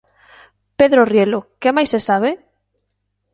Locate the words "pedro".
0.79-1.01